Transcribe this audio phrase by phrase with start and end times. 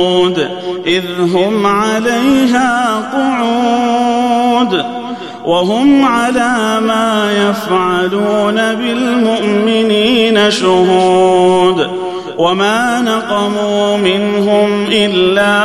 [0.00, 0.48] الوقود
[0.86, 1.04] إذ
[1.34, 4.84] هم عليها قعود.
[5.44, 11.90] وهم على ما يفعلون بالمؤمنين شهود.
[12.38, 15.60] وما نقموا منهم إلا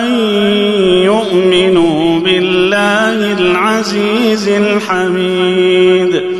[0.00, 0.14] أن
[1.04, 6.39] يؤمنوا بالله العزيز الحميد.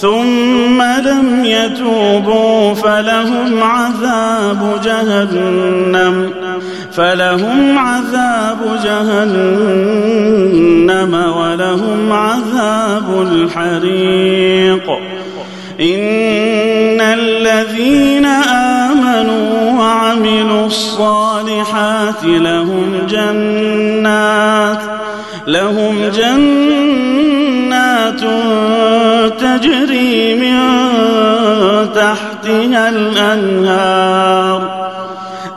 [0.00, 6.30] ثم لم يتوبوا فلهم عذاب جهنم
[6.92, 10.14] فلهم عذاب جهنم
[11.36, 14.90] ولهم عذاب الحريق.
[15.80, 24.78] إن الذين آمنوا وعملوا الصالحات لهم جنات
[25.46, 27.00] لهم جنات
[32.10, 34.90] تحتها الأنهار.